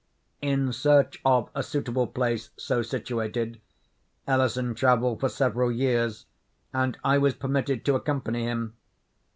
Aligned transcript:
In 0.41 0.73
search 0.73 1.21
of 1.23 1.51
a 1.53 1.61
suitable 1.61 2.07
place 2.07 2.49
so 2.57 2.81
situated, 2.81 3.61
Ellison 4.25 4.73
travelled 4.73 5.19
for 5.19 5.29
several 5.29 5.71
years, 5.71 6.25
and 6.73 6.97
I 7.03 7.19
was 7.19 7.35
permitted 7.35 7.85
to 7.85 7.93
accompany 7.93 8.45
him. 8.45 8.73